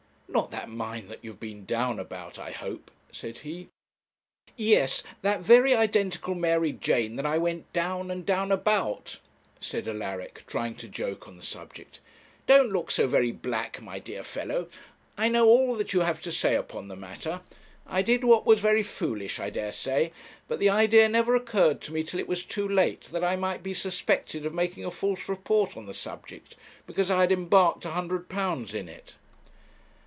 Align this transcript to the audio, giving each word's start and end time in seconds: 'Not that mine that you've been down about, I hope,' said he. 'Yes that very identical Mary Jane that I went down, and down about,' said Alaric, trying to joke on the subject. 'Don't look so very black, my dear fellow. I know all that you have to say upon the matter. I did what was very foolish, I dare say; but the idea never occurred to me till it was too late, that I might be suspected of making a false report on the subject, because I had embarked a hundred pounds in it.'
'Not 0.33 0.51
that 0.51 0.69
mine 0.69 1.07
that 1.09 1.19
you've 1.25 1.41
been 1.41 1.65
down 1.65 1.99
about, 1.99 2.39
I 2.39 2.51
hope,' 2.51 2.89
said 3.11 3.39
he. 3.39 3.67
'Yes 4.55 5.03
that 5.23 5.41
very 5.41 5.75
identical 5.75 6.35
Mary 6.35 6.71
Jane 6.71 7.17
that 7.17 7.25
I 7.25 7.37
went 7.37 7.71
down, 7.73 8.09
and 8.09 8.25
down 8.25 8.49
about,' 8.49 9.19
said 9.59 9.89
Alaric, 9.89 10.45
trying 10.47 10.75
to 10.75 10.87
joke 10.87 11.27
on 11.27 11.35
the 11.35 11.41
subject. 11.41 11.99
'Don't 12.47 12.71
look 12.71 12.91
so 12.91 13.07
very 13.07 13.33
black, 13.33 13.81
my 13.81 13.99
dear 13.99 14.23
fellow. 14.23 14.69
I 15.17 15.27
know 15.27 15.47
all 15.49 15.75
that 15.75 15.91
you 15.91 15.99
have 15.99 16.21
to 16.21 16.31
say 16.31 16.55
upon 16.55 16.87
the 16.87 16.95
matter. 16.95 17.41
I 17.85 18.01
did 18.01 18.23
what 18.23 18.45
was 18.45 18.59
very 18.61 18.83
foolish, 18.83 19.37
I 19.37 19.49
dare 19.49 19.73
say; 19.73 20.13
but 20.47 20.59
the 20.59 20.69
idea 20.69 21.09
never 21.09 21.35
occurred 21.35 21.81
to 21.81 21.93
me 21.93 22.05
till 22.05 22.21
it 22.21 22.27
was 22.29 22.43
too 22.45 22.67
late, 22.69 23.01
that 23.11 23.23
I 23.23 23.35
might 23.35 23.63
be 23.63 23.73
suspected 23.73 24.45
of 24.45 24.53
making 24.53 24.85
a 24.85 24.91
false 24.91 25.27
report 25.27 25.75
on 25.75 25.87
the 25.87 25.93
subject, 25.93 26.55
because 26.87 27.11
I 27.11 27.19
had 27.19 27.33
embarked 27.33 27.83
a 27.83 27.91
hundred 27.91 28.29
pounds 28.29 28.73
in 28.73 28.87
it.' 28.87 29.15